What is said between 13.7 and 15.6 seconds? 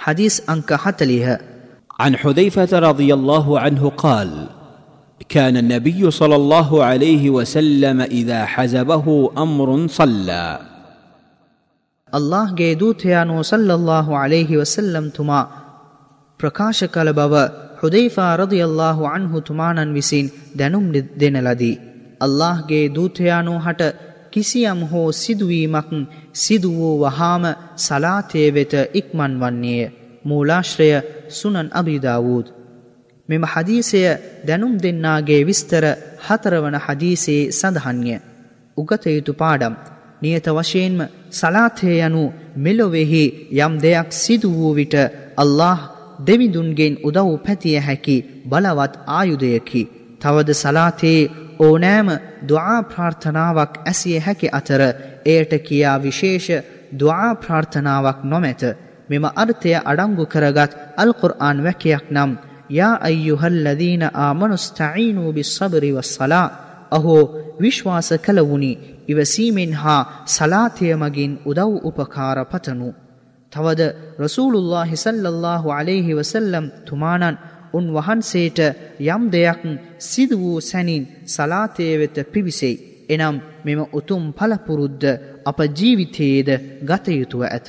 الله عليه وسلم تما